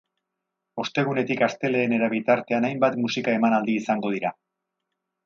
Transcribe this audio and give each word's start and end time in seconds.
Ostegunetik 0.83 1.43
astelehenera 1.47 2.09
bitartean 2.15 2.65
hainbat 2.71 2.97
musika 3.05 3.37
emanaldi 3.41 3.77
izango 3.83 4.15
dira. 4.17 4.33